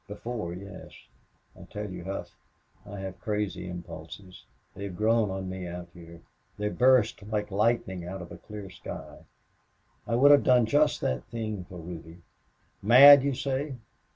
"Before, 0.07 0.51
yes. 0.51 0.93
I 1.55 1.65
tell 1.65 1.87
you, 1.91 2.05
Hough, 2.05 2.35
I 2.87 2.97
have 3.01 3.21
crazy 3.21 3.69
impulses. 3.69 4.45
They've 4.73 4.95
grown 4.97 5.29
on 5.29 5.47
me 5.47 5.67
out 5.67 5.89
here. 5.93 6.21
They 6.57 6.69
burst 6.69 7.21
like 7.27 7.51
lightning 7.51 8.03
out 8.03 8.19
of 8.23 8.31
a 8.31 8.37
clear 8.37 8.71
sky. 8.71 9.25
I 10.07 10.15
would 10.15 10.31
have 10.31 10.43
done 10.43 10.65
just 10.65 11.01
that 11.01 11.25
thing 11.25 11.65
for 11.65 11.77
Ruby.... 11.77 12.23
Mad, 12.81 13.21
you 13.21 13.35
say?... 13.35 13.75